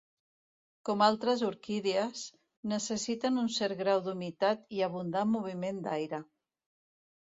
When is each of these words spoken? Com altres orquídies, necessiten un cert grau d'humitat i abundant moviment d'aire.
Com 0.89 1.03
altres 1.07 1.43
orquídies, 1.49 2.25
necessiten 2.73 3.39
un 3.45 3.55
cert 3.61 3.81
grau 3.85 4.05
d'humitat 4.11 4.69
i 4.81 4.85
abundant 4.91 5.35
moviment 5.39 5.89
d'aire. 5.89 6.27